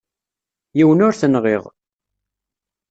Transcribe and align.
Yiwen 0.77 1.03
ur 1.07 1.13
t-nɣiɣ. 1.15 1.63